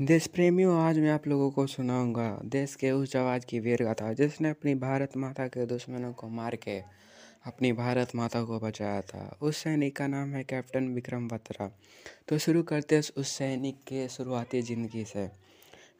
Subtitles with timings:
[0.00, 4.12] देश प्रेमियों, आज मैं आप लोगों को सुनाऊँगा देश के उस जवान की वीर गाथा
[4.12, 6.78] जिसने अपनी भारत माता के दुश्मनों को मार के
[7.46, 11.70] अपनी भारत माता को बचाया था। उस सैनिक का नाम है कैप्टन विक्रम बत्रा।
[12.28, 15.30] तो शुरू करते हैं उस सैनिक के शुरुआती ज़िंदगी से।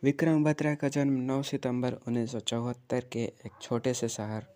[0.03, 4.47] विक्रम बत्रा का जन्म 9 सितंबर उन्नीस सौ चौहत्तर के एक छोटे से शहर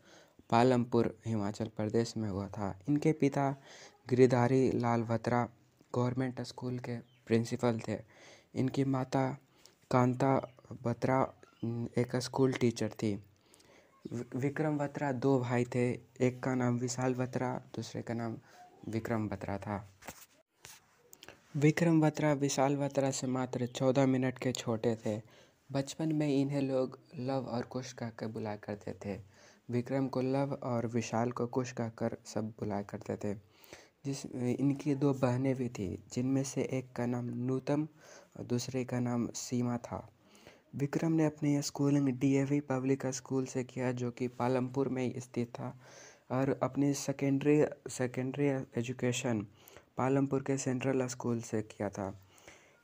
[0.50, 3.50] पालमपुर, हिमाचल प्रदेश में हुआ था। इनके पिता
[4.10, 5.48] गिरिधारी लाल बत्रा
[5.94, 6.96] गवर्नमेंट स्कूल के
[7.26, 7.96] प्रिंसिपल थे।
[8.54, 9.38] इनकी माता
[9.90, 11.34] कांता बत्रा
[11.98, 13.24] एक स्कूल टीचर थी।
[14.36, 15.90] विक्रम बत्रा दो भाई थे,
[16.20, 18.36] एक का नाम विशाल बत्रा, दूसरे का नाम
[18.88, 19.94] विक्रम बत्रा था।
[21.56, 25.22] विक्रम बत्रा, विशाल बत्रा से मात्र चौदह मिनट के छोटे थे।
[25.72, 29.20] बचपन में इन्हें लोग लव और कुश कहकर बुलाया करते थे।
[29.70, 33.38] विक्रम को लव और विशाल को कुश कहकर सब बुलाया करते थे।
[34.04, 37.88] जिस, इनकी दो बहनें भी थी, जिनमें से एक का नाम नूतम
[38.38, 40.08] और दूसरे का नाम सीमा था।
[40.74, 45.80] विक्रम ने अपनी स्कूलिंग डीएवी पब्लिक स्कूल से किया, जो कि पालमपुर में स्थित था,
[46.30, 48.46] और अपनी सेकेंडरी सेकेंडरी
[48.80, 49.46] एजुकेशन
[49.96, 52.20] पालमपुर के सेंट्रल स्कूल से किया था।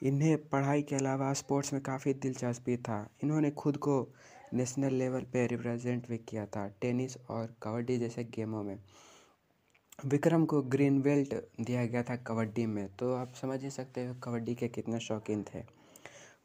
[0.02, 4.12] इन्हें पढ़ाई के अलावा स्पोर्ट्स में काफ़ी दिलचस्पी था। इन्होंने खुद को
[4.54, 8.78] नेशनल लेवल पे रिप्रेजेंट भी किया था, टेनिस और कबड्डी जैसे गेमों में।
[9.98, 14.14] विक्रम को ग्रीन बेल्ट दिया गया था कबड्डी में। तो आप समझ ही सकते हो
[14.24, 15.62] कबड्डी के कितने शौकीन थे।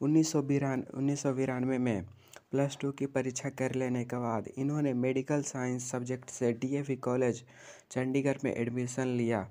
[0.01, 2.05] उन्नीस सौ बिरान, उन्नीस सौ बिरानवे में
[2.51, 7.43] प्लस टू की परीक्षा कर लेने के बाद इन्होंने मेडिकल साइंस सब्जेक्ट से डीएवी कॉलेज
[7.91, 9.47] चंडीगढ़ में एडमिशन लिया।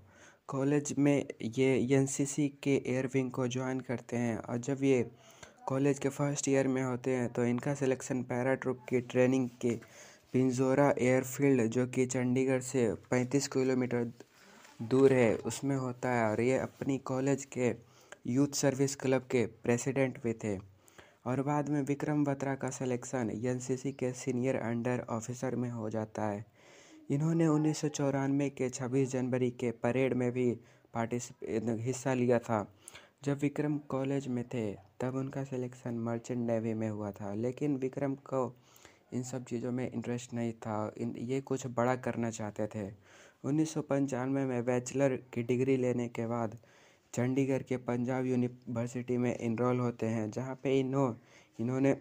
[0.48, 5.02] कॉलेज में ये एनसीसी के एयर विंग को ज्वाइन करते हैं और जब ये
[5.66, 9.78] कॉलेज के फ़र्स्ट ईयर में होते हैं तो इनका सिलेक्शन पैराट्रूप की ट्रेनिंग के
[10.32, 14.12] पिंजौरा एयरफील्ड, जो कि चंडीगढ़ से पैंतीस किलोमीटर
[14.82, 17.74] दूर है, उसमें होता है और ये अपनी कॉलेज के
[18.26, 20.58] यूथ सर्विस क्लब के प्रेसिडेंट भी थे।
[21.26, 26.24] और बाद में विक्रम बत्रा का सिलेक्शन एनसीसी के सीनियर अंडर ऑफिसर में हो जाता
[26.24, 26.44] है।
[27.10, 30.52] इन्होंने उन्नीस सौ चौरानवे के 26 जनवरी के परेड में भी
[30.94, 32.74] पार्टिसिपेट हिस्सा लिया था।
[33.24, 38.14] जब विक्रम कॉलेज में थे, तब उनका सिलेक्शन मर्चेंट नेवी में हुआ था, लेकिन विक्रम
[38.14, 38.56] को
[39.12, 42.88] इन सब चीज़ों में इंटरेस्ट नहीं था। इन, ये कुछ बड़ा करना चाहते थे।
[43.44, 46.58] उन्नीस सौ पंचानवे में बैचलर की डिग्री लेने के बाद
[47.14, 51.14] चंडीगढ़ के पंजाब यूनिवर्सिटी में इनरोल होते हैं, जहाँ पे इन्हों
[51.60, 51.96] इन्होंने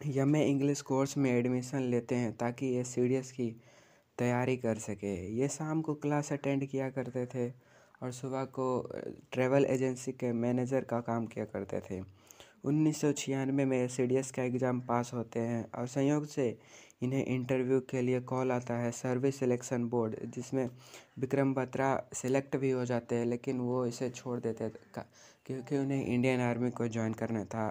[0.00, 3.50] एम इंग्लिश कोर्स में एडमिशन लेते हैं ताकि ये सी की
[4.18, 7.48] तैयारी कर सके। ये शाम को क्लास अटेंड किया करते थे
[8.02, 8.66] और सुबह को
[9.32, 12.00] ट्रैवल एजेंसी के मैनेजर का काम किया करते थे।
[12.64, 16.56] उन्नीस सौ छियानवे में सी का एग्ज़ाम पास होते हैं और संयोग से
[17.02, 20.68] इन्हें इंटरव्यू के लिए कॉल आता है सर्विस सिलेक्शन बोर्ड, जिसमें
[21.18, 24.68] विक्रम बत्रा सेलेक्ट भी हो जाते हैं, लेकिन वो इसे छोड़ देते
[25.46, 27.66] क्योंकि उन्हें इंडियन आर्मी को ज्वाइन करना था,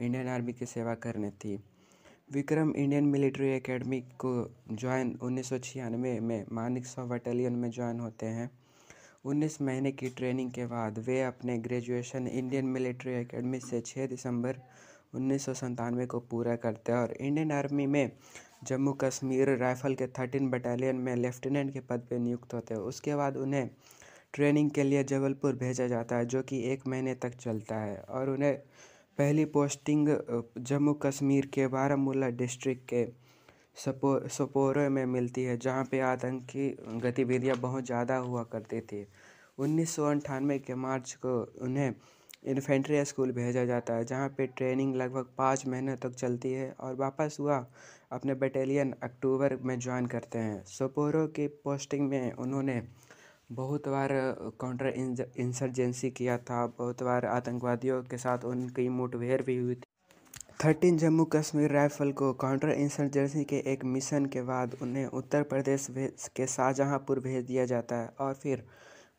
[0.00, 1.58] इंडियन आर्मी की सेवा करनी थी।
[2.32, 4.34] विक्रम इंडियन मिलिट्री एकेडमी को
[4.72, 8.50] ज्वाइन उन्नीस सौ छियानवे में मानिक सौ बटालियन में ज्वाइन होते हैं।
[9.24, 14.56] उन्नीस महीने की ट्रेनिंग के बाद वे अपने ग्रेजुएशन इंडियन मिलिट्री एकेडमी से 6 दिसंबर
[15.14, 15.46] उन्नीस
[16.10, 18.10] को पूरा करते हैं और इंडियन आर्मी में
[18.64, 23.14] जम्मू कश्मीर राइफल के थर्टीन बटालियन में लेफ्टिनेंट के पद पर नियुक्त होते हैं। उसके
[23.14, 23.68] बाद उन्हें
[24.32, 28.30] ट्रेनिंग के लिए जबलपुर भेजा जाता है, जो कि एक महीने तक चलता है और
[28.30, 28.54] उन्हें
[29.18, 30.08] पहली पोस्टिंग
[30.58, 33.04] जम्मू कश्मीर के बारामूला डिस्ट्रिक्ट के
[33.76, 36.68] सपो, सपोरे में मिलती है, जहाँ पे आतंकी
[37.02, 39.06] गतिविधियाँ बहुत ज़्यादा हुआ करती थी।
[39.58, 41.94] उन्नीस सौ के मार्च को उन्हें
[42.46, 46.94] इन्फेंट्री स्कूल भेजा जाता है, जहाँ पे ट्रेनिंग लगभग पाँच महीने तक चलती है और
[46.94, 47.64] वापस हुआ
[48.12, 52.82] अपने बटालियन अक्टूबर में ज्वाइन करते हैं। सपोरो की पोस्टिंग में उन्होंने
[53.52, 54.10] बहुत बार
[54.60, 54.86] काउंटर
[55.38, 59.74] इंसर्जेंसी किया था, बहुत बार आतंकवादियों के साथ उनकी मुठभेड़ भी हुई
[60.64, 65.86] थर्टीन जम्मू कश्मीर राइफल को काउंटर इंसर्जेंसी के एक मिशन के बाद उन्हें उत्तर प्रदेश
[66.36, 68.64] के शाहजहांपुर भेज दिया जाता है और फिर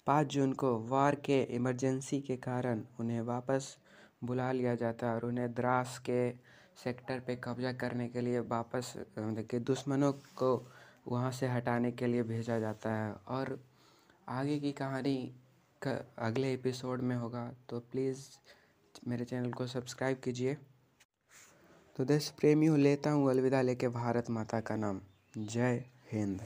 [0.08, 3.78] पाँच जून को वार के इमरजेंसी के कारण उन्हें वापस
[4.24, 6.30] बुला लिया जाता है और उन्हें द्रास के
[6.84, 10.53] सेक्टर पे कब्जा करने के लिए वापस, देखिए, दुश्मनों को
[11.08, 13.59] वहाँ से हटाने के लिए भेजा जाता है। और
[14.30, 15.18] आगे की कहानी
[15.82, 18.30] का अगले एपिसोड में होगा तो प्लीज़
[19.08, 20.58] मेरे चैनल को सब्सक्राइब कीजिए।
[21.96, 25.00] तो देश प्रेमी हो लेता हूँ अलविदा लेके भारत माता का नाम।
[25.38, 26.42] जय हिंद।